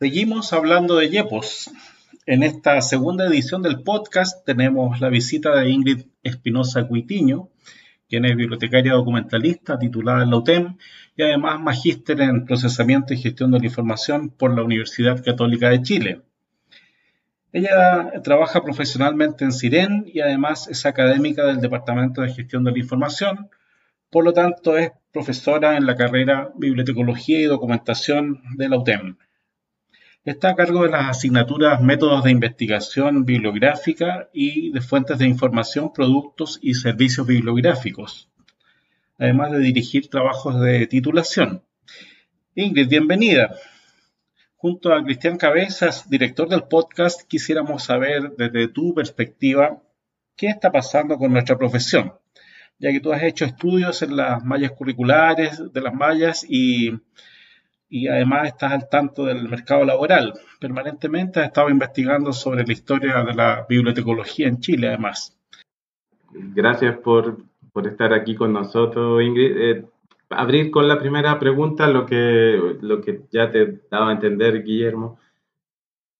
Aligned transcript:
Seguimos 0.00 0.52
hablando 0.52 0.94
de 0.94 1.08
Yepos. 1.08 1.72
En 2.24 2.44
esta 2.44 2.80
segunda 2.82 3.26
edición 3.26 3.62
del 3.62 3.82
podcast 3.82 4.46
tenemos 4.46 5.00
la 5.00 5.08
visita 5.08 5.56
de 5.56 5.70
Ingrid 5.70 6.04
Espinosa 6.22 6.86
Cuitiño, 6.86 7.48
quien 8.08 8.24
es 8.24 8.36
bibliotecaria 8.36 8.92
documentalista 8.92 9.76
titulada 9.76 10.22
en 10.22 10.30
la 10.30 10.36
UTEM 10.36 10.76
y 11.16 11.22
además 11.24 11.60
magíster 11.60 12.20
en 12.20 12.44
procesamiento 12.44 13.12
y 13.12 13.16
gestión 13.16 13.50
de 13.50 13.58
la 13.58 13.66
información 13.66 14.30
por 14.30 14.54
la 14.54 14.62
Universidad 14.62 15.20
Católica 15.24 15.68
de 15.68 15.82
Chile. 15.82 16.22
Ella 17.52 18.22
trabaja 18.22 18.62
profesionalmente 18.62 19.44
en 19.44 19.50
Siren 19.50 20.04
y 20.06 20.20
además 20.20 20.68
es 20.68 20.86
académica 20.86 21.44
del 21.44 21.60
Departamento 21.60 22.22
de 22.22 22.32
Gestión 22.32 22.62
de 22.62 22.70
la 22.70 22.78
Información, 22.78 23.50
por 24.10 24.22
lo 24.22 24.32
tanto 24.32 24.76
es 24.76 24.92
profesora 25.10 25.76
en 25.76 25.86
la 25.86 25.96
carrera 25.96 26.52
Bibliotecología 26.54 27.40
y 27.40 27.46
Documentación 27.46 28.42
de 28.54 28.68
la 28.68 28.78
UTEM. 28.78 29.16
Está 30.28 30.50
a 30.50 30.56
cargo 30.56 30.82
de 30.82 30.90
las 30.90 31.08
asignaturas 31.08 31.80
Métodos 31.80 32.22
de 32.22 32.30
Investigación 32.30 33.24
Bibliográfica 33.24 34.28
y 34.34 34.70
de 34.72 34.82
Fuentes 34.82 35.16
de 35.16 35.24
Información, 35.24 35.90
Productos 35.90 36.58
y 36.60 36.74
Servicios 36.74 37.26
Bibliográficos, 37.26 38.28
además 39.16 39.52
de 39.52 39.60
dirigir 39.60 40.10
trabajos 40.10 40.60
de 40.60 40.86
titulación. 40.86 41.62
Ingrid, 42.54 42.90
bienvenida. 42.90 43.56
Junto 44.56 44.92
a 44.92 45.02
Cristian 45.02 45.38
Cabezas, 45.38 46.10
director 46.10 46.46
del 46.46 46.64
podcast, 46.64 47.22
quisiéramos 47.22 47.84
saber 47.84 48.32
desde 48.36 48.68
tu 48.68 48.92
perspectiva 48.92 49.82
qué 50.36 50.48
está 50.48 50.70
pasando 50.70 51.16
con 51.16 51.32
nuestra 51.32 51.56
profesión, 51.56 52.12
ya 52.78 52.92
que 52.92 53.00
tú 53.00 53.14
has 53.14 53.22
hecho 53.22 53.46
estudios 53.46 54.02
en 54.02 54.14
las 54.14 54.44
mallas 54.44 54.72
curriculares 54.72 55.72
de 55.72 55.80
las 55.80 55.94
mallas 55.94 56.44
y 56.46 57.00
y 57.88 58.08
además 58.08 58.48
estás 58.48 58.72
al 58.72 58.88
tanto 58.88 59.24
del 59.24 59.48
mercado 59.48 59.84
laboral. 59.84 60.34
Permanentemente 60.60 61.40
has 61.40 61.46
estado 61.46 61.70
investigando 61.70 62.32
sobre 62.32 62.64
la 62.64 62.72
historia 62.72 63.22
de 63.24 63.34
la 63.34 63.66
bibliotecología 63.68 64.48
en 64.48 64.60
Chile, 64.60 64.88
además. 64.88 65.36
Gracias 66.30 66.98
por, 66.98 67.38
estar 67.84 68.12
aquí 68.12 68.34
con 68.34 68.52
nosotros, 68.52 69.22
Ingrid. 69.22 69.56
Eh, 69.56 69.84
abrir 70.30 70.70
con 70.70 70.86
la 70.88 70.98
primera 70.98 71.38
pregunta, 71.38 71.86
lo 71.86 72.04
que, 72.04 72.76
lo 72.80 73.00
que 73.00 73.22
ya 73.30 73.50
te 73.50 73.80
daba 73.90 74.10
a 74.10 74.12
entender, 74.12 74.62
Guillermo. 74.62 75.18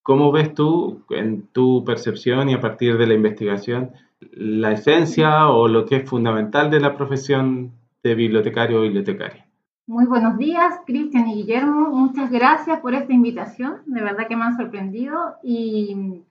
¿Cómo 0.03 0.33
ves 0.33 0.55
tú, 0.55 1.05
en 1.11 1.49
tu 1.49 1.85
percepción 1.85 2.49
y 2.49 2.55
a 2.55 2.61
partir 2.61 2.97
de 2.97 3.07
la 3.07 3.15
investigación, 3.15 3.93
la 4.33 4.73
esencia 4.73 5.49
o 5.49 5.69
lo 5.69 5.85
que 5.85 5.97
es 5.97 6.09
fundamental 6.09 6.71
de 6.71 6.81
la 6.81 6.97
profesión 6.97 7.73
de 8.03 8.15
bibliotecario 8.15 8.79
o 8.79 8.83
bibliotecaria? 8.83 9.48
Muy 9.89 10.05
buenos 10.05 10.37
días, 10.37 10.83
Cristian 10.85 11.29
y 11.29 11.37
Guillermo. 11.37 11.89
Muchas 11.89 12.31
gracias 12.31 12.79
por 12.81 12.93
esta 12.95 13.11
invitación. 13.11 13.81
De 13.87 14.03
verdad 14.03 14.29
que 14.29 14.37
me 14.37 14.45
han 14.45 14.55
sorprendido. 14.55 15.37
Y 15.43 16.25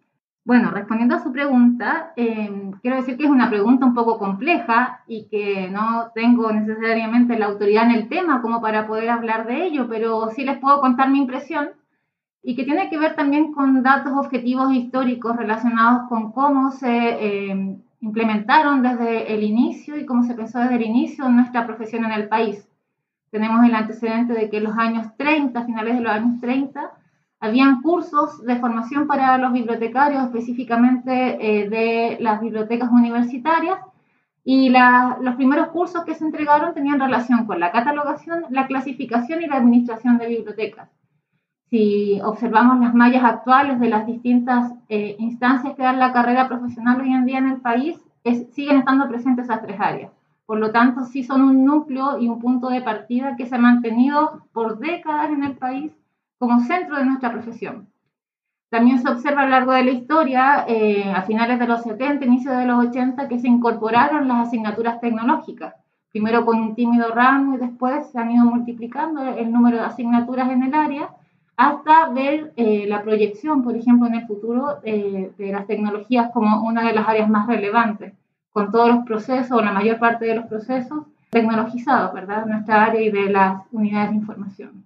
bueno, 0.45 0.69
respondiendo 0.69 1.15
a 1.15 1.23
su 1.23 1.31
pregunta, 1.31 2.13
em, 2.17 2.73
quiero 2.83 2.97
decir 2.97 3.17
que 3.17 3.23
es 3.23 3.31
una 3.31 3.49
pregunta 3.49 3.87
un 3.87 3.95
poco 3.95 4.19
compleja 4.19 4.99
y 5.07 5.27
que 5.29 5.69
no 5.71 6.11
tengo 6.13 6.51
necesariamente 6.51 7.39
la 7.39 7.47
autoridad 7.47 7.85
en 7.85 7.95
el 7.95 8.09
tema 8.09 8.43
como 8.43 8.61
para 8.61 8.85
poder 8.85 9.09
hablar 9.09 9.47
de 9.47 9.65
ello, 9.65 9.87
pero 9.89 10.29
sí 10.35 10.43
les 10.43 10.59
puedo 10.59 10.79
contar 10.79 11.09
mi 11.09 11.17
impresión 11.17 11.69
y 12.43 12.55
que 12.55 12.63
tiene 12.63 12.91
que 12.91 12.99
ver 12.99 13.15
también 13.15 13.53
con 13.53 13.81
datos 13.81 14.13
objetivos 14.15 14.71
históricos 14.71 15.35
relacionados 15.35 16.07
con 16.09 16.31
cómo 16.31 16.69
se 16.69 17.49
em, 17.49 17.81
implementaron 18.01 18.83
desde 18.83 19.33
el 19.33 19.41
inicio 19.41 19.97
y 19.97 20.05
cómo 20.05 20.21
se 20.21 20.35
pensó 20.35 20.59
desde 20.59 20.75
el 20.75 20.83
inicio 20.83 21.27
nuestra 21.27 21.65
profesión 21.65 22.05
en 22.05 22.11
el 22.11 22.27
país 22.27 22.67
tenemos 23.31 23.65
el 23.65 23.75
antecedente 23.75 24.33
de 24.33 24.49
que 24.49 24.57
en 24.57 24.63
los 24.65 24.77
años 24.77 25.07
30, 25.17 25.65
finales 25.65 25.95
de 25.95 26.01
los 26.01 26.11
años 26.11 26.39
30, 26.39 26.91
habían 27.39 27.81
cursos 27.81 28.43
de 28.43 28.55
formación 28.57 29.07
para 29.07 29.37
los 29.37 29.53
bibliotecarios, 29.53 30.23
específicamente 30.23 31.37
eh, 31.39 31.69
de 31.69 32.17
las 32.19 32.41
bibliotecas 32.41 32.89
universitarias, 32.91 33.77
y 34.43 34.69
los 34.69 35.35
primeros 35.35 35.67
cursos 35.69 36.05
que 36.05 36.15
se 36.15 36.23
entregaron 36.23 36.73
tenían 36.73 37.01
relación 37.01 37.45
con 37.45 37.59
la 37.59 37.73
catalogación, 37.73 38.45
la 38.49 38.65
clasificación 38.65 39.41
y 39.41 39.47
la 39.47 39.57
administración 39.57 40.17
de 40.17 40.27
bibliotecas. 40.27 40.89
Si 41.69 42.21
observamos 42.23 42.79
las 42.79 42.93
mallas 42.93 43.25
actuales 43.25 43.77
de 43.81 43.89
las 43.89 44.07
distintas 44.07 44.71
eh, 44.87 45.17
instancias 45.19 45.75
que 45.75 45.83
dan 45.83 45.99
la 45.99 46.13
carrera 46.13 46.47
profesional 46.47 47.01
hoy 47.01 47.11
en 47.11 47.25
día 47.25 47.39
en 47.39 47.49
el 47.49 47.59
país, 47.59 47.99
siguen 48.53 48.77
estando 48.77 49.09
presentes 49.09 49.45
esas 49.45 49.61
tres 49.61 49.77
áreas. 49.79 50.11
Por 50.47 50.59
lo 50.59 50.71
tanto, 50.71 51.03
sí 51.03 51.23
son 51.23 51.41
un 51.41 51.65
núcleo 51.65 52.19
y 52.19 52.29
un 52.29 52.39
punto 52.39 52.69
de 52.69 52.81
partida 52.81 53.35
que 53.35 53.45
se 53.45 53.55
ha 53.55 53.59
mantenido 53.59 54.47
por 54.53 54.79
décadas 54.79 55.29
en 55.29 55.43
el 55.43 55.57
país 55.57 55.91
como 56.39 56.61
centro 56.61 56.95
de 56.97 57.05
nuestra 57.05 57.33
profesión. 57.33 57.89
También 58.69 58.99
se 59.01 59.09
observa 59.09 59.41
a 59.41 59.45
lo 59.45 59.51
largo 59.51 59.73
de 59.73 59.83
la 59.83 59.91
historia, 59.91 60.63
eh, 60.65 61.11
a 61.13 61.23
finales 61.23 61.59
de 61.59 61.67
los 61.67 61.83
70, 61.83 62.23
inicios 62.23 62.57
de 62.57 62.65
los 62.65 62.85
80, 62.87 63.27
que 63.27 63.39
se 63.39 63.49
incorporaron 63.49 64.29
las 64.29 64.47
asignaturas 64.47 65.01
tecnológicas, 65.01 65.75
primero 66.11 66.45
con 66.45 66.61
un 66.61 66.75
tímido 66.75 67.13
rango 67.13 67.55
y 67.55 67.57
después 67.57 68.07
se 68.09 68.17
han 68.17 68.31
ido 68.31 68.45
multiplicando 68.45 69.21
el 69.23 69.51
número 69.51 69.77
de 69.77 69.83
asignaturas 69.83 70.49
en 70.49 70.63
el 70.63 70.73
área 70.73 71.09
hasta 71.57 72.07
ver 72.09 72.53
eh, 72.55 72.85
la 72.87 73.01
proyección, 73.01 73.63
por 73.63 73.75
ejemplo, 73.75 74.07
en 74.07 74.15
el 74.15 74.27
futuro 74.27 74.79
eh, 74.83 75.29
de 75.37 75.51
las 75.51 75.67
tecnologías 75.67 76.31
como 76.31 76.65
una 76.65 76.87
de 76.87 76.93
las 76.93 77.05
áreas 77.05 77.29
más 77.29 77.47
relevantes 77.47 78.13
con 78.57 78.71
todos 78.71 78.89
los 78.89 79.05
procesos, 79.05 79.51
o 79.51 79.61
la 79.61 79.71
mayor 79.71 79.99
parte 79.99 80.25
de 80.25 80.33
los 80.33 80.47
procesos, 80.47 81.03
tecnologizados, 81.29 82.11
¿verdad? 82.11 82.47
Nuestra 82.47 82.85
área 82.85 82.99
y 82.99 83.11
de 83.11 83.29
las 83.29 83.61
unidades 83.71 84.09
de 84.09 84.15
información. 84.15 84.83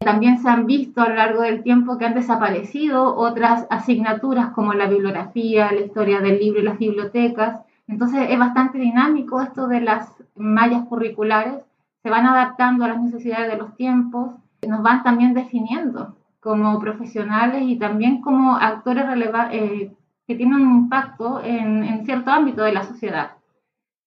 También 0.00 0.36
se 0.42 0.50
han 0.50 0.66
visto 0.66 1.00
a 1.00 1.08
lo 1.08 1.14
largo 1.14 1.40
del 1.40 1.62
tiempo 1.62 1.96
que 1.96 2.04
han 2.04 2.12
desaparecido 2.12 3.16
otras 3.16 3.66
asignaturas 3.70 4.50
como 4.50 4.74
la 4.74 4.88
bibliografía, 4.88 5.72
la 5.72 5.80
historia 5.80 6.20
del 6.20 6.38
libro 6.38 6.60
y 6.60 6.64
las 6.64 6.76
bibliotecas. 6.78 7.60
Entonces 7.88 8.26
es 8.28 8.38
bastante 8.38 8.76
dinámico 8.76 9.40
esto 9.40 9.68
de 9.68 9.80
las 9.80 10.06
mallas 10.36 10.84
curriculares, 10.86 11.54
se 12.02 12.10
van 12.10 12.26
adaptando 12.26 12.84
a 12.84 12.88
las 12.88 13.00
necesidades 13.00 13.50
de 13.50 13.56
los 13.56 13.74
tiempos, 13.74 14.32
nos 14.68 14.82
van 14.82 15.02
también 15.02 15.32
definiendo 15.32 16.14
como 16.40 16.78
profesionales 16.78 17.62
y 17.62 17.78
también 17.78 18.20
como 18.20 18.56
actores 18.56 19.06
relevantes. 19.06 19.62
Eh, 19.62 19.90
que 20.26 20.34
tiene 20.34 20.56
un 20.56 20.62
impacto 20.62 21.42
en, 21.42 22.04
cierto 22.04 22.30
ámbito 22.30 22.62
de 22.62 22.72
la 22.72 22.84
sociedad. 22.84 23.32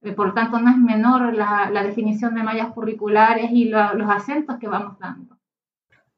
Eh, 0.01 0.13
por 0.13 0.33
tanto, 0.33 0.59
no 0.59 0.69
es 0.69 0.77
menor 0.77 1.33
la, 1.33 1.83
definición 1.83 2.35
de 2.35 2.43
mallas 2.43 2.71
curriculares 2.73 3.49
y 3.51 3.65
los 3.65 4.09
acentos 4.09 4.57
que 4.59 4.67
vamos 4.67 4.97
dando. 4.99 5.37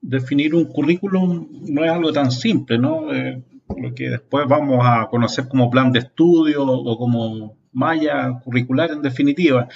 Definir 0.02 0.56
un 0.56 0.66
currículum 0.66 1.48
no 1.70 1.84
es 1.84 1.92
algo 1.92 2.14
tan 2.14 2.32
simple, 2.32 2.78
¿no? 2.78 3.14
Eh, 3.14 3.44
lo 3.78 3.94
que 3.94 4.10
después 4.10 4.48
vamos 4.48 4.80
a 4.84 5.08
conocer 5.10 5.48
como 5.48 5.70
plan 5.70 5.92
de 5.92 6.00
estudio 6.00 6.66
o 6.66 6.98
como 6.98 7.58
malla 7.74 8.40
curricular 8.44 8.92
en 8.92 9.02
definitiva. 9.02 9.68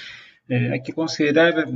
Eh, 0.47 0.71
hay 0.73 0.83
que 0.83 0.93
considerar 0.93 1.67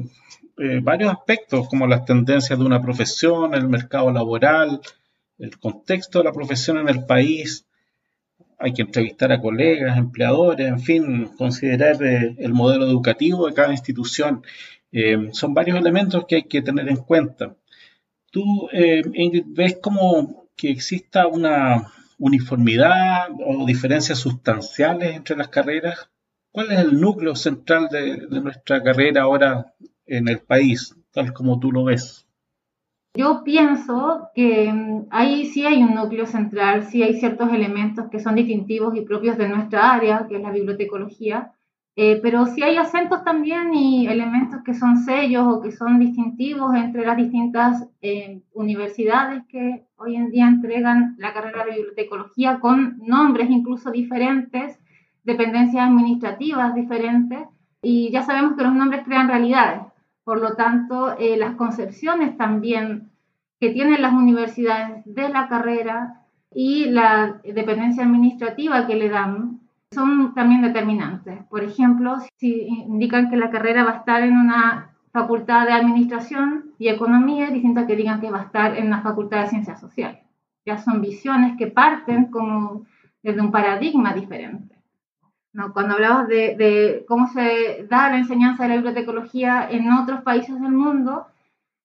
varios 0.81 1.11
aspectos 1.11 1.69
como 1.69 1.85
las 1.85 2.03
tendencias 2.03 2.57
de 2.57 2.65
una 2.65 2.81
profesión, 2.81 3.53
el 3.53 3.69
mercado 3.69 4.11
laboral, 4.11 4.81
el 5.37 5.59
contexto 5.59 6.17
de 6.17 6.25
la 6.25 6.31
profesión 6.31 6.77
en 6.79 6.89
el 6.89 7.05
país, 7.05 7.66
hay 8.57 8.73
que 8.73 8.81
entrevistar 8.81 9.31
a 9.31 9.41
colegas, 9.41 9.97
empleadores, 9.97 10.67
en 10.67 10.79
fin, 10.79 11.25
considerar 11.37 12.01
eh, 12.03 12.35
el 12.39 12.53
modelo 12.53 12.85
educativo 12.85 13.47
de 13.47 13.53
cada 13.53 13.71
institución. 13.71 14.43
Eh, 14.91 15.29
son 15.31 15.53
varios 15.53 15.77
elementos 15.79 16.25
que 16.27 16.37
hay 16.37 16.43
que 16.43 16.61
tener 16.61 16.89
en 16.89 16.97
cuenta. 16.97 17.55
¿Tú, 18.31 18.69
eh, 18.73 19.03
ves 19.45 19.77
como 19.81 20.47
que 20.55 20.71
exista 20.71 21.27
una 21.27 21.91
uniformidad 22.17 23.29
o 23.45 23.65
diferencias 23.65 24.19
sustanciales 24.19 25.15
entre 25.15 25.37
las 25.37 25.49
carreras? 25.49 26.09
¿Cuál 26.51 26.71
es 26.71 26.79
el 26.79 26.99
núcleo 26.99 27.35
central 27.35 27.89
de 27.89 28.27
nuestra 28.41 28.81
carrera 28.81 29.23
ahora 29.23 29.75
en 30.07 30.27
el 30.27 30.39
país, 30.39 30.95
tal 31.11 31.33
como 31.33 31.59
tú 31.59 31.71
lo 31.71 31.83
ves? 31.83 32.26
Yo 33.17 33.43
pienso 33.43 34.29
que 34.35 34.71
mm, 34.71 35.07
ahí 35.09 35.47
sí 35.47 35.65
hay 35.65 35.81
un 35.81 35.95
núcleo 35.95 36.27
central, 36.27 36.83
sí 36.83 37.01
hay 37.01 37.19
ciertos 37.19 37.51
elementos 37.51 38.09
que 38.11 38.19
son 38.19 38.35
distintivos 38.35 38.95
y 38.95 39.01
propios 39.01 39.39
de 39.39 39.49
nuestra 39.49 39.91
área, 39.91 40.27
que 40.27 40.35
es 40.35 40.41
la 40.43 40.51
bibliotecología, 40.51 41.51
eh, 41.95 42.19
pero 42.21 42.45
sí 42.45 42.61
hay 42.61 42.77
acentos 42.77 43.23
también 43.23 43.73
y 43.73 44.05
elementos 44.05 44.61
que 44.63 44.75
son 44.75 44.97
sellos 44.97 45.47
o 45.47 45.61
que 45.61 45.71
son 45.71 45.97
distintivos 45.97 46.75
entre 46.75 47.03
las 47.07 47.17
distintas 47.17 47.87
eh, 48.03 48.43
universidades 48.53 49.43
que 49.47 49.87
hoy 49.95 50.15
en 50.15 50.29
día 50.29 50.47
entregan 50.47 51.15
la 51.17 51.33
carrera 51.33 51.65
de 51.65 51.77
bibliotecología 51.77 52.59
con 52.59 52.99
nombres 52.99 53.49
incluso 53.49 53.89
diferentes, 53.89 54.77
dependencias 55.23 55.89
administrativas 55.89 56.75
diferentes, 56.75 57.47
y 57.81 58.11
ya 58.11 58.21
sabemos 58.21 58.55
que 58.55 58.63
los 58.63 58.75
nombres 58.75 59.03
crean 59.05 59.27
realidades. 59.27 59.81
Por 60.27 60.41
lo 60.41 60.55
tanto, 60.55 61.17
eh, 61.17 61.37
las 61.37 61.55
concepciones 61.55 62.35
también 62.35 63.11
que 63.61 63.69
tienen 63.69 64.01
las 64.01 64.11
universidades 64.11 65.01
de 65.05 65.29
la 65.29 65.47
carrera 65.47 66.25
y 66.53 66.89
la 66.89 67.39
dependencia 67.45 68.03
administrativa 68.03 68.85
que 68.87 68.95
le 68.95 69.07
dan 69.07 69.61
son 69.89 70.33
también 70.35 70.63
determinantes. 70.63 71.45
Por 71.45 71.63
ejemplo, 71.63 72.17
si 72.35 72.67
indican 72.67 73.29
que 73.29 73.37
la 73.37 73.49
carrera 73.49 73.85
va 73.85 73.91
a 73.91 73.97
estar 73.99 74.21
en 74.21 74.35
una 74.35 74.89
facultad 75.13 75.65
de 75.65 75.71
administración 75.71 76.73
y 76.77 76.89
economía, 76.89 77.49
distinto 77.49 77.79
a 77.79 77.87
que 77.87 77.95
digan 77.95 78.19
que 78.19 78.29
va 78.29 78.41
a 78.41 78.47
estar 78.47 78.75
en 78.75 78.87
una 78.87 79.01
facultad 79.01 79.43
de 79.43 79.47
ciencias 79.47 79.79
sociales. 79.79 80.19
ya 80.65 80.77
son 80.77 80.99
visiones 80.99 81.55
que 81.57 81.67
parten 81.67 82.25
como 82.25 82.85
desde 83.23 83.39
un 83.39 83.49
paradigma 83.49 84.11
diferente. 84.11 84.76
¿No? 85.53 85.73
Cuando 85.73 85.95
hablamos 85.95 86.27
de, 86.27 86.55
de, 86.55 87.05
cómo 87.07 87.27
se 87.29 87.85
da 87.89 88.09
la 88.09 88.17
enseñanza 88.17 88.63
de 88.63 88.69
la 88.69 88.75
bibliotecología 88.75 89.67
en 89.69 89.91
otros 89.91 90.21
países 90.21 90.59
del 90.61 90.71
mundo, 90.71 91.27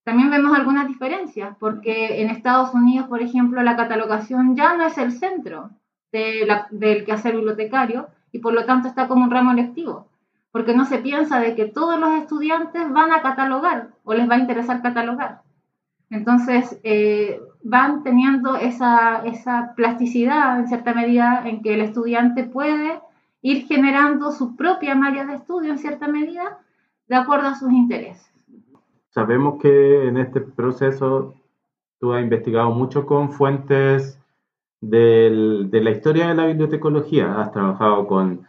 también 0.04 0.30
vemos 0.30 0.56
algunas 0.56 0.88
diferencias, 0.88 1.56
porque 1.60 2.20
en 2.20 2.30
Estados 2.30 2.74
Unidos, 2.74 3.08
por 3.08 3.22
ejemplo, 3.22 3.62
la 3.62 3.76
catalogación 3.76 4.56
ya 4.56 4.74
no 4.76 4.86
es 4.86 4.98
el 4.98 5.12
centro 5.12 5.70
de 6.10 6.44
la, 6.44 6.66
del 6.70 7.04
quehacer 7.04 7.36
bibliotecario 7.36 8.08
y 8.32 8.40
por 8.40 8.52
lo 8.52 8.64
tanto 8.64 8.88
está 8.88 9.06
como 9.06 9.24
un 9.24 9.30
ramo 9.30 9.52
electivo, 9.52 10.08
porque 10.50 10.74
no 10.74 10.84
se 10.86 10.98
piensa 10.98 11.38
de 11.38 11.54
que 11.54 11.66
todos 11.66 12.00
los 12.00 12.14
estudiantes 12.14 12.90
van 12.92 13.12
a 13.12 13.22
catalogar 13.22 13.90
o 14.02 14.14
les 14.14 14.28
va 14.28 14.34
a 14.34 14.40
interesar 14.40 14.82
catalogar. 14.82 15.42
Entonces, 16.10 16.78
eh, 16.82 17.40
van 17.62 18.02
teniendo 18.02 18.56
esa 18.56 19.22
plasticidad 19.76 20.58
en 20.58 20.68
cierta 20.68 20.92
medida 20.92 21.42
en 21.46 21.62
que 21.62 21.74
el 21.74 21.80
estudiante 21.80 22.44
puede 22.44 23.00
ir 23.42 23.66
generando 23.66 24.30
su 24.30 24.56
propia 24.56 24.94
malla 24.94 25.26
de 25.26 25.34
estudio 25.34 25.72
en 25.72 25.78
cierta 25.78 26.08
medida 26.08 26.60
de 27.08 27.16
acuerdo 27.16 27.48
a 27.48 27.54
sus 27.54 27.70
intereses. 27.72 28.32
Sabemos 29.10 29.60
que 29.60 30.08
en 30.08 30.16
este 30.16 30.40
proceso 30.40 31.34
tú 31.98 32.12
has 32.12 32.22
investigado 32.22 32.70
mucho 32.70 33.04
con 33.04 33.30
fuentes 33.30 34.18
del, 34.80 35.68
de 35.70 35.80
la 35.82 35.90
historia 35.90 36.28
de 36.28 36.34
la 36.34 36.46
bibliotecología. 36.46 37.40
Has 37.40 37.52
trabajado 37.52 38.06
con 38.06 38.46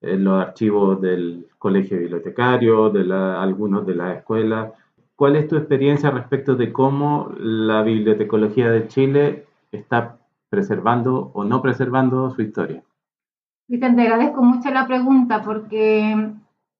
eh, 0.00 0.16
los 0.16 0.40
archivos 0.40 1.00
del 1.00 1.48
colegio 1.58 1.98
bibliotecario, 1.98 2.90
de 2.90 3.04
la, 3.04 3.42
algunos 3.42 3.86
de 3.86 3.94
la 3.94 4.14
escuela. 4.14 4.72
¿Cuál 5.16 5.36
es 5.36 5.48
tu 5.48 5.56
experiencia 5.56 6.10
respecto 6.10 6.54
de 6.54 6.72
cómo 6.72 7.32
la 7.38 7.82
bibliotecología 7.82 8.70
de 8.70 8.88
Chile 8.88 9.46
está 9.72 10.18
preservando 10.48 11.30
o 11.34 11.44
no 11.44 11.62
preservando 11.62 12.30
su 12.30 12.42
historia? 12.42 12.82
Cristian, 13.66 13.96
te 13.96 14.02
agradezco 14.02 14.42
mucho 14.42 14.70
la 14.70 14.86
pregunta 14.86 15.40
porque, 15.42 16.32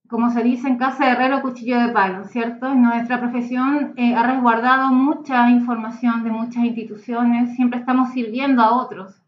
como 0.07 0.31
se 0.31 0.43
dice 0.43 0.69
en 0.69 0.77
casa 0.77 1.07
de 1.07 1.13
herrero, 1.13 1.41
cuchillo 1.41 1.81
de 1.81 1.89
palo, 1.89 2.25
¿cierto? 2.25 2.75
Nuestra 2.75 3.21
profesión 3.21 3.95
eh, 3.97 4.15
ha 4.15 4.23
resguardado 4.23 4.89
mucha 4.93 5.49
información 5.49 6.25
de 6.25 6.31
muchas 6.31 6.63
instituciones, 6.63 7.57
siempre 7.57 7.81
estamos 7.81 8.11
sirviendo 8.11 8.61
a 8.61 8.77
otros. 8.77 9.19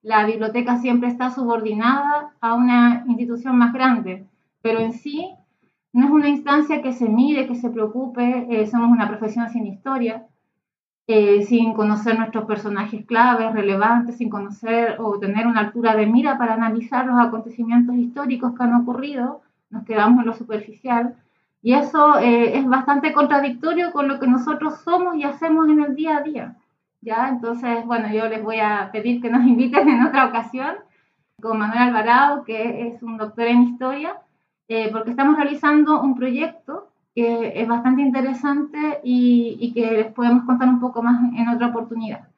La 0.00 0.24
biblioteca 0.24 0.78
siempre 0.78 1.10
está 1.10 1.30
subordinada 1.30 2.30
a 2.40 2.54
una 2.54 3.04
institución 3.06 3.58
más 3.58 3.74
grande, 3.74 4.26
pero 4.62 4.80
en 4.80 4.94
sí 4.94 5.34
no 5.92 6.06
es 6.06 6.10
una 6.10 6.30
instancia 6.30 6.80
que 6.80 6.94
se 6.94 7.10
mire, 7.10 7.46
que 7.46 7.56
se 7.56 7.68
preocupe, 7.68 8.46
eh, 8.48 8.66
somos 8.66 8.90
una 8.90 9.06
profesión 9.06 9.50
sin 9.50 9.66
historia. 9.66 10.26
Eh, 11.08 11.42
sin 11.42 11.74
conocer 11.74 12.16
nuestros 12.16 12.44
personajes 12.44 13.04
claves, 13.06 13.52
relevantes, 13.52 14.18
sin 14.18 14.30
conocer 14.30 14.96
o 15.00 15.18
tener 15.18 15.48
una 15.48 15.60
altura 15.60 15.96
de 15.96 16.06
mira 16.06 16.38
para 16.38 16.54
analizar 16.54 17.06
los 17.06 17.18
acontecimientos 17.18 17.96
históricos 17.96 18.54
que 18.56 18.62
han 18.62 18.74
ocurrido, 18.74 19.42
nos 19.70 19.84
quedamos 19.84 20.20
en 20.20 20.26
lo 20.26 20.32
superficial. 20.32 21.16
Y 21.60 21.74
eso 21.74 22.18
eh, 22.18 22.56
es 22.56 22.66
bastante 22.66 23.12
contradictorio 23.12 23.92
con 23.92 24.06
lo 24.06 24.20
que 24.20 24.28
nosotros 24.28 24.80
somos 24.84 25.16
y 25.16 25.24
hacemos 25.24 25.68
en 25.68 25.82
el 25.82 25.96
día 25.96 26.18
a 26.18 26.22
día. 26.22 26.56
¿ya? 27.00 27.28
Entonces, 27.28 27.84
bueno, 27.84 28.08
yo 28.12 28.28
les 28.28 28.42
voy 28.42 28.60
a 28.60 28.90
pedir 28.92 29.20
que 29.20 29.30
nos 29.30 29.44
inviten 29.46 29.88
en 29.88 30.04
otra 30.04 30.26
ocasión 30.26 30.76
con 31.40 31.58
Manuel 31.58 31.82
Alvarado, 31.82 32.44
que 32.44 32.86
es 32.86 33.02
un 33.02 33.16
doctor 33.16 33.48
en 33.48 33.62
historia, 33.62 34.16
eh, 34.68 34.88
porque 34.92 35.10
estamos 35.10 35.36
realizando 35.36 36.00
un 36.00 36.14
proyecto 36.14 36.91
que 37.14 37.60
es 37.60 37.68
bastante 37.68 38.02
interesante 38.02 39.00
y, 39.04 39.72
que 39.74 39.90
les 39.90 40.12
podemos 40.12 40.44
contar 40.44 40.68
un 40.68 40.80
poco 40.80 41.02
más 41.02 41.20
en 41.34 41.48
otra 41.48 41.68
oportunidad. 41.68 42.28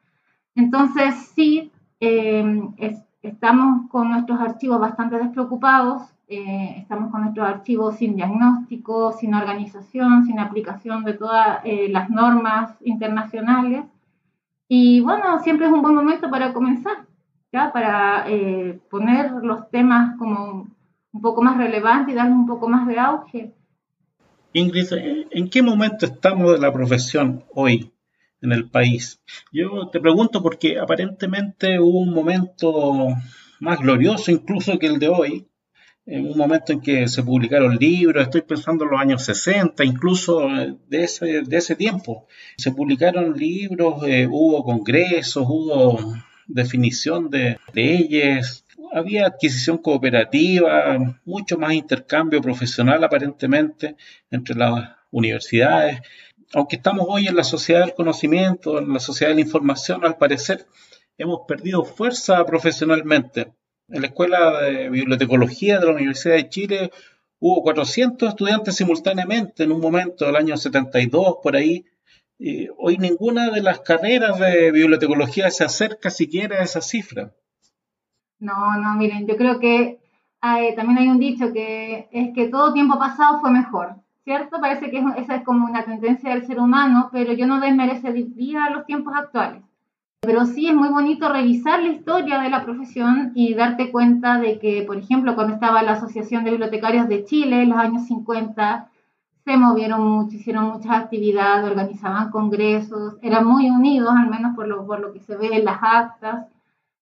Entonces, 0.55 1.15
sí, 1.35 1.71
em, 1.99 2.73
estamos 3.21 3.89
con 3.89 4.11
nuestros 4.11 4.39
archivos 4.39 4.79
bastante 4.79 5.17
despreocupados, 5.17 6.03
eh, 6.27 6.75
estamos 6.79 7.11
con 7.11 7.21
nuestros 7.21 7.47
archivos 7.47 7.95
sin 7.97 8.15
diagnóstico, 8.15 9.11
sin 9.11 9.33
organización, 9.33 10.25
sin 10.25 10.39
aplicación 10.39 11.03
de 11.03 11.13
todas 11.13 11.59
eh, 11.63 11.87
las 11.89 12.09
normas 12.09 12.75
internacionales. 12.81 13.85
Y 14.67 15.01
bueno, 15.01 15.39
siempre 15.39 15.67
es 15.67 15.71
un 15.71 15.81
buen 15.81 15.95
momento 15.95 16.29
para 16.31 16.51
comenzar, 16.51 17.05
¿ya? 17.51 17.71
para 17.71 18.25
eh, 18.27 18.79
poner 18.89 19.31
los 19.43 19.69
temas 19.69 20.17
como 20.17 20.67
un 21.13 21.21
poco 21.21 21.41
más 21.41 21.57
relevantes 21.57 22.13
y 22.13 22.17
darle 22.17 22.33
un 22.33 22.47
poco 22.47 22.67
más 22.67 22.87
de 22.87 22.99
auge. 22.99 23.53
Ingrid, 24.57 24.87
¿en 25.31 25.49
qué 25.49 25.61
momento 25.61 26.05
estamos 26.05 26.53
de 26.53 26.59
la 26.59 26.71
profesión 26.71 27.43
hoy 27.53 27.91
en 28.41 28.53
el 28.53 28.69
país? 28.69 29.21
Yo 29.51 29.89
te 29.91 29.99
pregunto 29.99 30.41
porque 30.41 30.79
aparentemente 30.79 31.77
hubo 31.77 31.99
un 31.99 32.13
momento 32.13 33.09
más 33.59 33.79
glorioso 33.79 34.31
incluso 34.31 34.79
que 34.79 34.87
el 34.87 34.97
de 34.97 35.09
hoy, 35.09 35.45
en 36.05 36.27
un 36.27 36.37
momento 36.37 36.71
en 36.71 36.79
que 36.79 37.09
se 37.09 37.21
publicaron 37.21 37.75
libros, 37.75 38.23
estoy 38.23 38.43
pensando 38.43 38.85
en 38.85 38.91
los 38.91 39.01
años 39.01 39.25
60, 39.25 39.83
incluso 39.83 40.47
de 40.87 41.03
ese, 41.03 41.41
de 41.41 41.57
ese 41.57 41.75
tiempo. 41.75 42.25
Se 42.55 42.71
publicaron 42.71 43.33
libros, 43.33 44.07
eh, 44.07 44.25
hubo 44.25 44.63
congresos, 44.63 45.45
hubo 45.45 46.15
definición 46.47 47.29
de 47.29 47.57
leyes, 47.73 48.64
había 48.93 49.27
adquisición 49.27 49.77
cooperativa, 49.77 50.97
mucho 51.25 51.57
más 51.57 51.73
intercambio 51.73 52.41
profesional 52.41 53.03
aparentemente 53.03 53.95
entre 54.31 54.55
las 54.55 54.89
universidades. 55.11 56.01
Aunque 56.53 56.77
estamos 56.77 57.05
hoy 57.09 57.27
en 57.27 57.35
la 57.35 57.43
sociedad 57.43 57.81
del 57.81 57.93
conocimiento, 57.93 58.79
en 58.79 58.93
la 58.93 58.99
sociedad 58.99 59.31
de 59.31 59.35
la 59.35 59.41
información, 59.41 60.05
al 60.05 60.17
parecer 60.17 60.65
hemos 61.17 61.41
perdido 61.47 61.83
fuerza 61.83 62.45
profesionalmente. 62.45 63.53
En 63.89 64.01
la 64.01 64.07
Escuela 64.07 64.61
de 64.61 64.89
Bibliotecología 64.89 65.79
de 65.79 65.85
la 65.85 65.91
Universidad 65.93 66.35
de 66.35 66.49
Chile 66.49 66.91
hubo 67.39 67.61
400 67.63 68.29
estudiantes 68.29 68.75
simultáneamente 68.75 69.63
en 69.63 69.71
un 69.71 69.81
momento 69.81 70.25
del 70.25 70.35
año 70.35 70.57
72, 70.57 71.37
por 71.43 71.55
ahí. 71.55 71.85
Y 72.37 72.67
hoy 72.77 72.97
ninguna 72.97 73.49
de 73.49 73.61
las 73.61 73.79
carreras 73.79 74.39
de 74.39 74.71
bibliotecología 74.71 75.49
se 75.51 75.63
acerca 75.63 76.09
siquiera 76.09 76.59
a 76.59 76.63
esa 76.63 76.81
cifra. 76.81 77.33
No, 78.45 78.77
no, 78.77 78.93
miren, 78.95 79.25
yo 79.25 79.35
creo 79.37 79.59
que 79.59 79.99
también 80.75 80.99
hay 80.99 81.07
un 81.07 81.17
dicho 81.17 81.51
que 81.51 82.07
es 82.11 82.33
que 82.35 82.47
todo 82.47 82.73
tiempo 82.73 82.99
pasado 82.99 83.39
fue 83.39 83.49
mejor, 83.49 83.95
¿cierto? 84.23 84.61
Parece 84.61 84.91
que 84.91 85.03
esa 85.17 85.37
es 85.37 85.43
como 85.43 85.65
una 85.65 85.83
tendencia 85.83 86.29
del 86.29 86.45
ser 86.45 86.59
humano, 86.59 87.09
pero 87.11 87.33
yo 87.33 87.47
no 87.47 87.59
desmerecería 87.59 88.69
los 88.69 88.85
tiempos 88.85 89.15
actuales. 89.15 89.63
Pero 90.21 90.45
sí 90.45 90.67
es 90.67 90.75
muy 90.75 90.89
bonito 90.89 91.33
revisar 91.33 91.81
la 91.81 91.89
historia 91.89 92.39
de 92.39 92.51
la 92.51 92.63
profesión 92.63 93.31
y 93.33 93.55
darte 93.55 93.91
cuenta 93.91 94.37
de 94.37 94.59
que, 94.59 94.83
por 94.83 94.97
ejemplo, 94.97 95.33
cuando 95.33 95.55
estaba 95.55 95.81
la 95.81 95.93
Asociación 95.93 96.43
de 96.43 96.51
Bibliotecarios 96.51 97.07
de 97.07 97.25
Chile 97.25 97.63
en 97.63 97.69
los 97.69 97.79
años 97.79 98.05
50, 98.05 98.89
se 99.45 99.57
movieron 99.57 100.07
mucho, 100.07 100.35
hicieron 100.35 100.65
muchas 100.65 100.91
actividades, 100.91 101.65
organizaban 101.65 102.29
congresos, 102.29 103.15
eran 103.23 103.45
muy 103.45 103.69
unidos, 103.71 104.13
al 104.15 104.29
menos 104.29 104.55
por 104.55 104.67
lo, 104.67 104.85
por 104.85 104.99
lo 104.99 105.11
que 105.11 105.19
se 105.19 105.35
ve 105.35 105.49
en 105.53 105.65
las 105.65 105.79
actas 105.81 106.45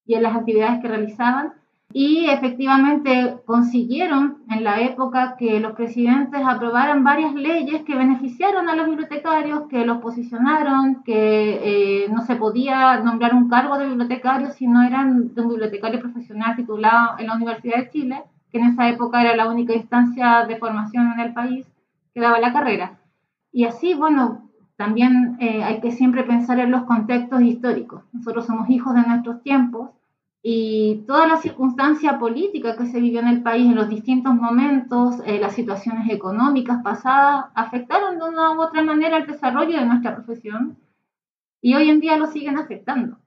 y 0.06 0.16
en 0.16 0.24
las 0.24 0.36
actividades 0.36 0.82
que 0.82 0.88
realizaban. 0.88 1.54
Y 1.96 2.26
efectivamente 2.26 3.38
consiguieron 3.46 4.44
en 4.50 4.64
la 4.64 4.82
época 4.82 5.36
que 5.38 5.60
los 5.60 5.74
presidentes 5.74 6.42
aprobaran 6.44 7.04
varias 7.04 7.36
leyes 7.36 7.84
que 7.84 7.96
beneficiaron 7.96 8.68
a 8.68 8.76
los 8.76 8.88
bibliotecarios, 8.88 9.68
que 9.70 9.86
los 9.86 10.00
posicionaron, 10.00 11.04
que 11.04 12.04
eh, 12.04 12.10
no 12.10 12.24
se 12.24 12.36
podía 12.36 13.00
nombrar 13.00 13.36
un 13.36 13.48
cargo 13.48 13.78
de 13.78 13.86
bibliotecario 13.86 14.50
si 14.50 14.66
no 14.66 14.82
eran 14.82 15.36
de 15.36 15.42
un 15.42 15.50
bibliotecario 15.50 16.00
profesional 16.00 16.56
titulado 16.56 17.20
en 17.20 17.28
la 17.28 17.36
Universidad 17.36 17.78
de 17.78 17.90
Chile, 17.92 18.24
que 18.52 18.58
en 18.58 18.70
esa 18.70 18.90
época 18.90 19.22
era 19.22 19.36
la 19.36 19.48
única 19.48 19.74
instancia 19.74 20.46
de 20.48 20.58
formación 20.58 21.12
en 21.12 21.20
el 21.20 21.34
país 21.34 21.68
que 22.12 22.22
daba 22.22 22.40
la 22.40 22.54
carrera. 22.54 23.00
Y 23.52 23.66
así, 23.66 23.94
bueno, 23.94 24.43
también 24.84 25.38
eh, 25.40 25.64
hay 25.64 25.80
que 25.80 25.94
siempre 25.94 26.26
pensar 26.26 26.60
en 26.60 26.70
los 26.70 26.84
contextos 26.84 27.42
históricos. 27.42 28.04
Nosotros 28.12 28.46
somos 28.46 28.70
hijos 28.70 28.94
de 28.94 29.04
nuestros 29.04 29.42
tiempos 29.42 29.92
y 30.42 31.06
toda 31.08 31.26
la 31.26 31.38
circunstancia 31.38 32.20
política 32.20 32.76
que 32.76 32.88
se 32.88 33.00
vivió 33.00 33.22
en 33.22 33.30
el 33.30 33.44
país 33.44 33.66
en 33.66 33.76
los 33.76 33.88
distintos 33.88 34.36
momentos, 34.36 35.22
eh, 35.26 35.40
las 35.40 35.54
situaciones 35.54 36.10
económicas 36.10 36.84
pasadas, 36.84 37.46
afectaron 37.56 38.20
de 38.20 38.28
una 38.28 38.52
u 38.52 38.62
otra 38.62 38.84
manera 38.84 39.16
el 39.16 39.26
desarrollo 39.26 39.80
de 39.80 39.86
nuestra 39.86 40.16
profesión 40.16 40.76
y 41.62 41.76
hoy 41.76 41.90
en 41.90 42.02
día 42.02 42.18
lo 42.18 42.28
siguen 42.28 42.58
afectando. 42.58 43.20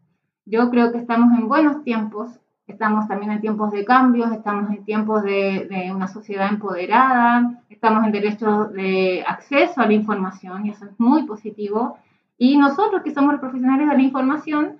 Yo 0.45 0.69
creo 0.69 0.93
que 0.93 0.99
estamos 0.99 1.39
en 1.39 1.49
buenos 1.49 1.83
tiempos, 1.85 2.39
estamos 2.67 3.07
también 3.09 3.33
en 3.33 3.41
tiempos 3.41 3.71
de 3.71 3.85
cambios, 3.85 4.33
estamos 4.33 4.71
en 4.71 4.85
tiempos 4.85 5.23
de, 5.23 5.67
de 5.71 5.93
una 5.93 6.09
sociedad 6.09 6.49
empoderada, 6.49 7.63
estamos 7.69 8.05
en 8.05 8.13
derecho 8.13 8.67
de 8.67 9.25
acceso 9.27 9.81
a 9.81 9.87
la 9.87 9.93
información 9.93 10.67
y 10.67 10.71
eso 10.71 10.87
es 10.87 10.99
muy 10.99 11.25
positivo. 11.25 11.99
Y 12.39 12.59
nosotros 12.59 13.03
que 13.03 13.15
somos 13.15 13.33
los 13.33 13.41
profesionales 13.41 13.89
de 13.89 13.97
la 13.97 14.03
información, 14.03 14.77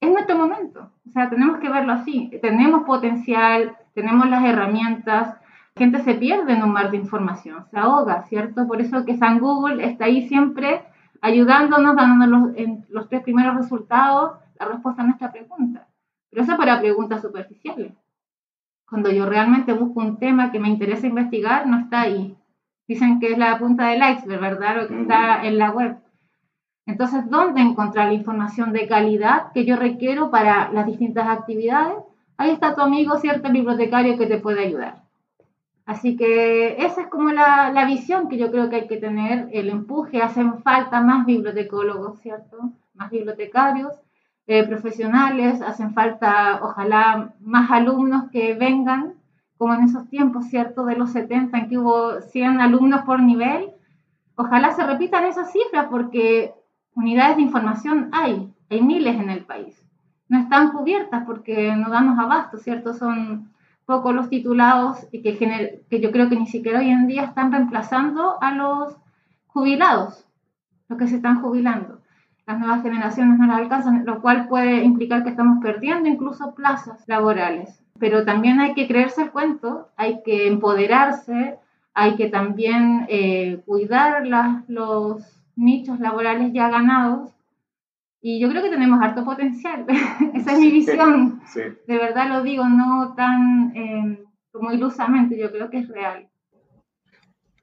es 0.00 0.10
nuestro 0.10 0.36
momento. 0.36 0.90
O 1.06 1.10
sea, 1.10 1.28
tenemos 1.28 1.58
que 1.58 1.68
verlo 1.68 1.92
así. 1.92 2.30
Tenemos 2.40 2.84
potencial, 2.84 3.76
tenemos 3.94 4.28
las 4.28 4.44
herramientas. 4.44 5.36
Gente 5.76 6.02
se 6.02 6.14
pierde 6.14 6.52
en 6.52 6.62
un 6.62 6.72
mar 6.72 6.90
de 6.90 6.96
información, 6.96 7.64
se 7.70 7.78
ahoga, 7.78 8.24
¿cierto? 8.24 8.66
Por 8.66 8.80
eso 8.80 9.04
que 9.04 9.16
San 9.16 9.38
Google 9.38 9.84
está 9.84 10.06
ahí 10.06 10.28
siempre 10.28 10.82
ayudándonos, 11.20 11.96
dándonos 11.96 12.28
los, 12.28 12.56
en 12.56 12.86
los 12.88 13.08
tres 13.08 13.22
primeros 13.22 13.56
resultados, 13.56 14.38
la 14.58 14.66
respuesta 14.66 15.02
a 15.02 15.06
nuestra 15.06 15.32
pregunta. 15.32 15.87
Pero 16.30 16.42
eso 16.42 16.56
para 16.56 16.80
preguntas 16.80 17.22
superficiales. 17.22 17.92
Cuando 18.88 19.10
yo 19.10 19.26
realmente 19.26 19.72
busco 19.72 20.00
un 20.00 20.18
tema 20.18 20.50
que 20.50 20.58
me 20.58 20.68
interesa 20.68 21.06
investigar, 21.06 21.66
no 21.66 21.78
está 21.78 22.02
ahí. 22.02 22.36
Dicen 22.86 23.20
que 23.20 23.32
es 23.32 23.38
la 23.38 23.58
punta 23.58 23.88
del 23.88 24.02
iceberg, 24.02 24.40
¿verdad? 24.40 24.76
Lo 24.76 24.88
que 24.88 25.00
está 25.02 25.44
en 25.44 25.58
la 25.58 25.70
web. 25.70 25.98
Entonces, 26.86 27.28
¿dónde 27.28 27.60
encontrar 27.60 28.06
la 28.06 28.14
información 28.14 28.72
de 28.72 28.88
calidad 28.88 29.52
que 29.52 29.66
yo 29.66 29.76
requiero 29.76 30.30
para 30.30 30.72
las 30.72 30.86
distintas 30.86 31.28
actividades? 31.28 31.98
Ahí 32.38 32.50
está 32.50 32.74
tu 32.74 32.80
amigo, 32.80 33.18
cierto 33.18 33.50
bibliotecario 33.50 34.16
que 34.16 34.26
te 34.26 34.38
puede 34.38 34.64
ayudar. 34.64 35.02
Así 35.84 36.16
que 36.16 36.82
esa 36.84 37.02
es 37.02 37.06
como 37.08 37.30
la, 37.30 37.70
la, 37.72 37.84
visión 37.84 38.28
que 38.28 38.38
yo 38.38 38.50
creo 38.50 38.70
que 38.70 38.76
hay 38.76 38.88
que 38.88 38.96
tener, 38.96 39.48
el 39.52 39.68
empuje, 39.68 40.22
hacen 40.22 40.62
falta 40.62 41.00
más 41.00 41.26
bibliotecólogos, 41.26 42.20
¿cierto? 42.20 42.70
Más 42.94 43.10
bibliotecarios, 43.10 43.92
eh, 44.48 44.64
profesionales, 44.64 45.60
hacen 45.60 45.92
falta, 45.92 46.60
ojalá, 46.62 47.34
más 47.38 47.70
alumnos 47.70 48.30
que 48.30 48.54
vengan, 48.54 49.12
como 49.58 49.74
en 49.74 49.82
esos 49.82 50.08
tiempos, 50.08 50.46
¿cierto? 50.46 50.86
De 50.86 50.96
los 50.96 51.10
70, 51.12 51.58
en 51.58 51.68
que 51.68 51.76
hubo 51.76 52.22
100 52.22 52.62
alumnos 52.62 53.02
por 53.02 53.20
nivel. 53.20 53.72
Ojalá 54.36 54.72
se 54.72 54.86
repitan 54.86 55.26
esas 55.26 55.52
cifras 55.52 55.88
porque 55.90 56.54
unidades 56.94 57.36
de 57.36 57.42
información 57.42 58.08
hay, 58.12 58.50
hay 58.70 58.80
miles 58.80 59.16
en 59.16 59.28
el 59.28 59.44
país. 59.44 59.84
No 60.30 60.38
están 60.38 60.72
cubiertas 60.72 61.24
porque 61.26 61.76
no 61.76 61.90
damos 61.90 62.18
abasto, 62.18 62.56
¿cierto? 62.56 62.94
Son 62.94 63.50
pocos 63.84 64.14
los 64.14 64.30
titulados 64.30 65.06
que, 65.12 65.82
que 65.90 66.00
yo 66.00 66.10
creo 66.10 66.30
que 66.30 66.36
ni 66.36 66.46
siquiera 66.46 66.78
hoy 66.78 66.88
en 66.88 67.06
día 67.06 67.24
están 67.24 67.52
reemplazando 67.52 68.42
a 68.42 68.52
los 68.52 68.96
jubilados, 69.48 70.26
los 70.88 70.98
que 70.98 71.06
se 71.06 71.16
están 71.16 71.42
jubilando. 71.42 71.97
Las 72.48 72.60
nuevas 72.60 72.82
generaciones 72.82 73.38
no 73.38 73.46
las 73.46 73.58
alcanzan, 73.58 74.06
lo 74.06 74.22
cual 74.22 74.48
puede 74.48 74.82
implicar 74.82 75.22
que 75.22 75.28
estamos 75.28 75.62
perdiendo 75.62 76.08
incluso 76.08 76.54
plazas 76.54 77.04
laborales. 77.06 77.84
Pero 78.00 78.24
también 78.24 78.58
hay 78.58 78.72
que 78.72 78.88
creerse 78.88 79.24
el 79.24 79.30
cuento, 79.32 79.90
hay 79.96 80.22
que 80.24 80.48
empoderarse, 80.48 81.58
hay 81.92 82.16
que 82.16 82.30
también 82.30 83.04
eh, 83.10 83.60
cuidar 83.66 84.26
las, 84.26 84.66
los 84.66 85.42
nichos 85.56 86.00
laborales 86.00 86.54
ya 86.54 86.70
ganados. 86.70 87.34
Y 88.22 88.40
yo 88.40 88.48
creo 88.48 88.62
que 88.62 88.70
tenemos 88.70 88.98
harto 89.02 89.26
potencial. 89.26 89.84
Esa 90.32 90.52
es 90.54 90.58
mi 90.58 90.70
visión. 90.70 91.42
De 91.54 91.98
verdad 91.98 92.30
lo 92.30 92.42
digo, 92.42 92.66
no 92.66 93.12
tan 93.14 93.76
eh, 93.76 94.24
como 94.52 94.72
ilusamente, 94.72 95.38
yo 95.38 95.52
creo 95.52 95.68
que 95.68 95.80
es 95.80 95.88
real. 95.88 96.26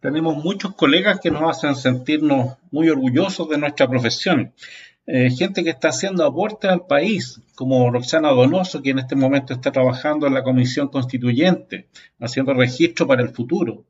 Tenemos 0.05 0.43
muchos 0.43 0.75
colegas 0.75 1.19
que 1.19 1.31
nos 1.31 1.49
hacen 1.49 1.75
sentirnos 1.75 2.57
muy 2.69 2.89
orgullosos 2.89 3.49
de 3.49 3.57
nuestra 3.57 3.87
profesión. 3.87 4.53
Eh, 5.07 5.31
gente 5.31 5.63
que 5.63 5.71
está 5.71 5.89
haciendo 5.89 6.23
aportes 6.23 6.69
al 6.69 6.85
país, 6.85 7.41
como 7.55 7.89
Roxana 7.89 8.29
Donoso, 8.29 8.83
que 8.83 8.91
en 8.91 8.99
este 8.99 9.15
momento 9.15 9.53
está 9.53 9.71
trabajando 9.71 10.27
en 10.27 10.35
la 10.35 10.43
Comisión 10.43 10.89
Constituyente, 10.89 11.89
haciendo 12.19 12.53
registro 12.53 13.07
para 13.07 13.23
el 13.23 13.29
futuro 13.29 13.85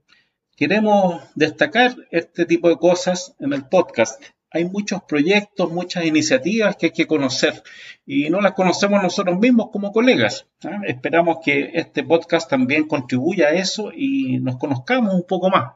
queremos 0.55 1.21
destacar 1.35 1.95
este 2.11 2.45
tipo 2.45 2.69
de 2.69 2.77
cosas 2.77 3.35
en 3.39 3.51
el 3.51 3.65
podcast. 3.65 4.23
Hay 4.51 4.63
muchos 4.63 5.03
proyectos, 5.03 5.69
muchas 5.69 6.05
iniciativas 6.05 6.77
que 6.77 6.85
hay 6.85 6.91
que 6.93 7.07
conocer 7.07 7.61
y 8.05 8.29
no 8.29 8.39
las 8.39 8.53
conocemos 8.53 9.03
nosotros 9.03 9.37
mismos 9.37 9.67
como 9.69 9.91
colegas. 9.91 10.47
¿ah? 10.63 10.79
Esperamos 10.87 11.39
que 11.43 11.71
este 11.73 12.03
podcast 12.03 12.49
también 12.49 12.87
contribuya 12.87 13.47
a 13.47 13.53
eso 13.53 13.91
y 13.93 14.39
nos 14.39 14.55
conozcamos 14.55 15.13
un 15.13 15.27
poco 15.27 15.49
más. 15.49 15.73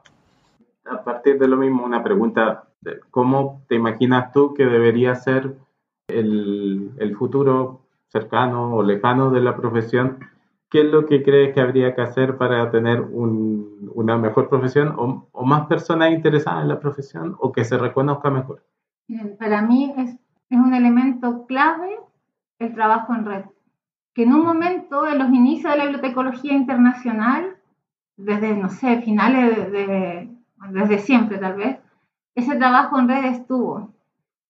A 0.84 1.04
partir 1.04 1.38
de 1.38 1.48
lo 1.48 1.56
mismo, 1.56 1.84
una 1.84 2.02
pregunta. 2.02 2.64
¿Cómo 3.10 3.62
te 3.68 3.74
imaginas 3.74 4.32
tú 4.32 4.54
que 4.54 4.64
debería 4.64 5.14
ser 5.14 5.56
el, 6.08 6.92
el 6.98 7.16
futuro 7.16 7.86
cercano 8.08 8.74
o 8.74 8.82
lejano 8.82 9.30
de 9.30 9.40
la 9.40 9.56
profesión 9.56 10.18
¿qué 10.70 10.82
es 10.82 10.86
lo 10.86 11.04
que 11.04 11.22
crees 11.22 11.52
que 11.52 11.60
habría 11.60 11.94
que 11.94 12.00
hacer 12.00 12.36
para 12.36 12.70
tener 12.70 13.02
una 13.02 14.16
mejor 14.16 14.48
profesión 14.48 14.94
o, 14.96 15.44
más 15.44 15.66
personas 15.66 16.12
interesadas 16.12 16.62
en 16.62 16.68
la 16.68 16.80
profesión 16.80 17.36
o 17.38 17.52
que 17.52 17.64
se 17.64 17.76
reconozca 17.76 18.30
mejor? 18.30 18.64
Para 19.38 19.62
mí 19.62 19.92
es, 19.96 20.10
es 20.48 20.58
un 20.58 20.72
elemento 20.72 21.44
clave 21.46 21.98
el 22.60 22.72
trabajo 22.72 23.14
en 23.14 23.24
red. 23.24 23.44
Que 24.14 24.22
en 24.22 24.32
un 24.32 24.44
momento, 24.44 25.06
en 25.06 25.18
los 25.18 25.28
inicios 25.30 25.72
de 25.72 25.78
la 25.78 25.84
bibliotecología 25.84 26.52
internacional, 26.52 27.56
desde, 28.16 28.54
no 28.54 28.68
sé, 28.68 29.02
finales 29.02 29.72
de 29.72 30.29
desde 30.68 30.98
siempre 30.98 31.38
tal 31.38 31.54
vez, 31.54 31.78
ese 32.34 32.56
trabajo 32.56 32.98
en 32.98 33.08
red 33.08 33.24
estuvo. 33.26 33.92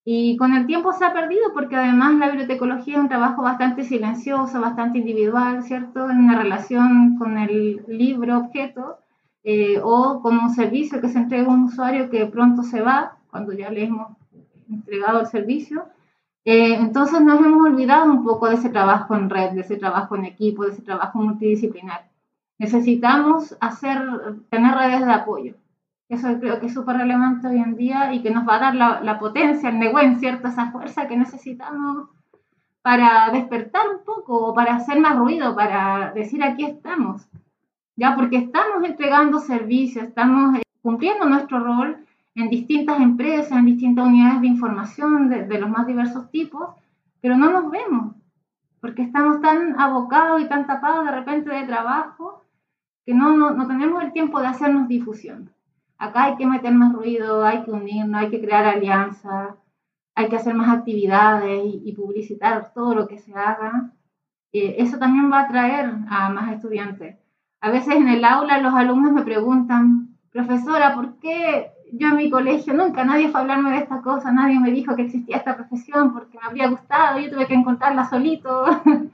Y 0.04 0.36
con 0.36 0.54
el 0.54 0.66
tiempo 0.66 0.92
se 0.92 1.04
ha 1.04 1.12
perdido 1.12 1.52
porque 1.52 1.76
además 1.76 2.14
la 2.14 2.28
bibliotecología 2.28 2.94
es 2.94 3.00
un 3.00 3.08
trabajo 3.08 3.42
bastante 3.42 3.84
silencioso, 3.84 4.60
bastante 4.60 4.98
individual, 4.98 5.62
¿cierto? 5.62 6.08
En 6.10 6.18
una 6.18 6.38
relación 6.38 7.16
con 7.18 7.36
el 7.38 7.84
libro 7.86 8.38
objeto 8.38 8.98
eh, 9.44 9.78
o 9.82 10.20
con 10.22 10.38
un 10.38 10.50
servicio 10.50 11.00
que 11.00 11.08
se 11.08 11.18
entrega 11.18 11.46
a 11.46 11.54
un 11.54 11.64
usuario 11.64 12.10
que 12.10 12.26
pronto 12.26 12.62
se 12.62 12.80
va 12.80 13.18
cuando 13.30 13.52
ya 13.52 13.70
le 13.70 13.84
hemos 13.84 14.16
entregado 14.70 15.20
el 15.20 15.26
servicio. 15.26 15.84
Eh, 16.44 16.74
entonces 16.74 17.20
nos 17.20 17.40
hemos 17.40 17.66
olvidado 17.66 18.10
un 18.10 18.24
poco 18.24 18.48
de 18.48 18.54
ese 18.54 18.70
trabajo 18.70 19.14
en 19.14 19.28
red, 19.28 19.50
de 19.52 19.60
ese 19.60 19.76
trabajo 19.76 20.16
en 20.16 20.24
equipo, 20.24 20.64
de 20.64 20.72
ese 20.72 20.82
trabajo 20.82 21.18
multidisciplinar. 21.18 22.08
Necesitamos 22.58 23.56
hacer, 23.60 24.00
tener 24.48 24.74
redes 24.74 25.04
de 25.04 25.12
apoyo. 25.12 25.54
Eso 26.10 26.40
creo 26.40 26.58
que 26.58 26.66
es 26.66 26.74
súper 26.74 26.96
relevante 26.96 27.46
hoy 27.46 27.58
en 27.58 27.76
día 27.76 28.12
y 28.12 28.20
que 28.20 28.32
nos 28.32 28.46
va 28.46 28.56
a 28.56 28.58
dar 28.58 28.74
la, 28.74 29.00
la 29.00 29.20
potencia, 29.20 29.68
el 29.68 29.78
neguen, 29.78 30.18
¿cierto? 30.18 30.48
Esa 30.48 30.72
fuerza 30.72 31.06
que 31.06 31.16
necesitamos 31.16 32.08
para 32.82 33.30
despertar 33.30 33.82
un 33.88 34.04
poco, 34.04 34.52
para 34.52 34.74
hacer 34.74 34.98
más 34.98 35.16
ruido, 35.16 35.54
para 35.54 36.10
decir 36.12 36.42
aquí 36.42 36.64
estamos. 36.64 37.28
Ya, 37.94 38.16
porque 38.16 38.38
estamos 38.38 38.82
entregando 38.82 39.38
servicios, 39.38 40.06
estamos 40.06 40.56
eh, 40.56 40.62
cumpliendo 40.82 41.26
nuestro 41.26 41.60
rol 41.60 42.04
en 42.34 42.50
distintas 42.50 43.00
empresas, 43.00 43.52
en 43.56 43.66
distintas 43.66 44.04
unidades 44.04 44.40
de 44.40 44.48
información 44.48 45.28
de, 45.28 45.46
de 45.46 45.60
los 45.60 45.70
más 45.70 45.86
diversos 45.86 46.28
tipos, 46.32 46.70
pero 47.20 47.36
no 47.36 47.52
nos 47.52 47.70
vemos, 47.70 48.16
porque 48.80 49.02
estamos 49.02 49.40
tan 49.42 49.78
abocados 49.78 50.40
y 50.40 50.48
tan 50.48 50.66
tapados 50.66 51.04
de 51.04 51.12
repente 51.12 51.50
de 51.50 51.68
trabajo 51.68 52.42
que 53.06 53.14
no, 53.14 53.36
no, 53.36 53.52
no 53.52 53.68
tenemos 53.68 54.02
el 54.02 54.12
tiempo 54.12 54.40
de 54.40 54.48
hacernos 54.48 54.88
difusión. 54.88 55.52
Acá 56.00 56.24
hay 56.24 56.36
que 56.36 56.46
meter 56.46 56.72
más 56.72 56.94
ruido, 56.94 57.44
hay 57.44 57.62
que 57.62 57.70
unirnos, 57.70 58.22
hay 58.22 58.30
que 58.30 58.40
crear 58.40 58.64
alianzas, 58.64 59.54
hay 60.14 60.28
que 60.30 60.36
hacer 60.36 60.54
más 60.54 60.74
actividades 60.74 61.62
y, 61.62 61.92
publicitar 61.92 62.72
todo 62.72 62.94
lo 62.94 63.06
que 63.06 63.18
se 63.18 63.34
haga. 63.34 63.90
Eh, 64.50 64.76
eso 64.78 64.96
también 64.98 65.30
va 65.30 65.40
a 65.40 65.42
atraer 65.42 65.92
a 66.08 66.30
más 66.30 66.52
estudiantes. 66.54 67.16
A 67.60 67.70
veces 67.70 67.96
en 67.96 68.08
el 68.08 68.24
aula 68.24 68.62
los 68.62 68.72
alumnos 68.74 69.12
me 69.12 69.22
preguntan, 69.22 70.16
profesora, 70.32 70.94
¿por 70.94 71.18
qué 71.18 71.70
yo 71.92 72.08
en 72.08 72.16
mi 72.16 72.30
colegio 72.30 72.72
nunca 72.72 73.04
nadie 73.04 73.28
fue 73.28 73.40
a 73.40 73.42
hablarme 73.42 73.72
de 73.72 73.78
esta 73.78 74.00
cosa, 74.00 74.32
nadie 74.32 74.58
me 74.58 74.70
dijo 74.70 74.96
que 74.96 75.02
existía 75.02 75.36
esta 75.36 75.54
profesión 75.54 76.14
porque 76.14 76.38
me 76.38 76.46
habría 76.46 76.68
gustado, 76.68 77.20
yo 77.20 77.30
tuve 77.30 77.46
que 77.46 77.54
encontrarla 77.54 78.08
solito. 78.08 78.64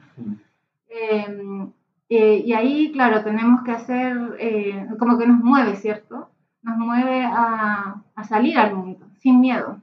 Em, 0.98 1.72
eh, 2.08 2.42
y 2.46 2.52
ahí, 2.54 2.90
claro, 2.90 3.22
tenemos 3.22 3.62
que 3.62 3.72
hacer 3.72 4.36
eh, 4.38 4.86
como 4.98 5.18
que 5.18 5.26
nos 5.26 5.40
mueve, 5.40 5.76
¿cierto? 5.76 6.30
Nos 6.66 6.78
mueve 6.78 7.24
a, 7.24 8.02
salir 8.28 8.58
al 8.58 8.74
mundo, 8.74 9.06
sin 9.18 9.40
miedo. 9.40 9.80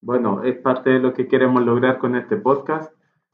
Bueno, 0.00 0.42
es 0.42 0.56
parte 0.56 0.90
de 0.90 0.98
lo 0.98 1.12
que 1.12 1.28
queremos 1.28 1.62
lograr 1.62 1.98
con 1.98 2.16
este 2.16 2.36
podcast. 2.36 2.90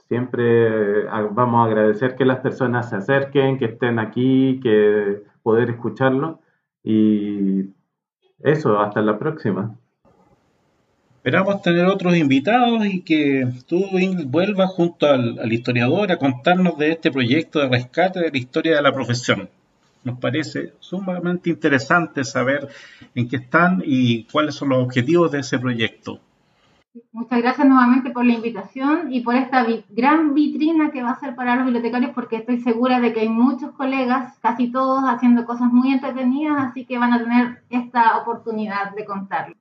Siempre 0.09 1.03
eh, 1.03 1.07
vamos 1.31 1.61
a 1.61 1.71
agradecer 1.71 2.17
que 2.17 2.25
las 2.25 2.41
personas 2.41 2.91
se 2.91 2.97
acerquen, 2.97 3.57
que 3.57 3.67
estén 3.67 4.01
aquí, 4.01 4.59
que 4.61 5.23
poder 5.45 5.71
escucharlo. 5.71 6.41
Y 6.83 7.71
eso, 8.41 8.81
hasta 8.81 9.01
la 9.01 9.17
próxima. 9.19 9.77
Esperamos 11.19 11.63
tener 11.63 11.87
otros 11.87 12.17
invitados 12.17 12.85
y 12.87 13.03
que 13.03 13.47
tú, 13.67 13.85
vuelvas 14.27 14.71
junto 14.71 15.07
al, 15.07 15.39
al 15.39 15.53
historiador 15.53 16.11
a 16.11 16.17
contarnos 16.17 16.77
de 16.79 16.91
este 16.93 17.13
proyecto 17.13 17.61
de 17.61 17.69
rescate 17.69 18.21
de 18.21 18.31
la 18.31 18.39
historia 18.39 18.77
de 18.77 18.83
la 18.83 18.93
profesión. 18.93 19.49
Nos 20.05 20.19
parece 20.19 20.75
sumamente 20.81 21.50
interesante 21.50 22.25
saber 22.25 22.69
en 23.14 23.28
qué 23.28 23.37
están 23.37 23.83
y 23.85 24.25
cuáles 24.25 24.55
son 24.55 24.71
los 24.71 24.85
objetivos 24.85 25.33
de 25.33 25.40
ese 25.40 25.59
proyecto. 25.59 26.21
Muchas 27.12 27.40
gracias 27.40 27.69
nuevamente 27.69 28.11
por 28.11 28.25
la 28.25 28.33
invitación 28.33 29.12
y 29.12 29.21
por 29.21 29.35
esta 29.35 29.67
gran 29.90 30.35
vitrina 30.35 30.90
que 30.90 31.02
va 31.02 31.11
a 31.11 31.21
ser 31.21 31.35
para 31.35 31.55
los 31.57 31.67
bibliotecarios 31.67 32.12
porque 32.12 32.37
estoy 32.37 32.61
segura 32.61 33.00
de 33.00 33.12
que 33.12 33.21
hay 33.21 33.28
muchos 33.28 33.73
colegas, 33.73 34.38
casi 34.40 34.73
todos, 34.73 35.05
haciendo 35.05 35.45
cosas 35.45 35.73
muy 35.73 35.93
entretenidas, 35.93 36.57
así 36.59 36.85
que 36.87 36.99
van 36.99 37.12
a 37.12 37.19
tener 37.19 37.62
esta 37.71 38.17
oportunidad 38.19 38.95
de 38.95 39.05
contarlo. 39.05 39.55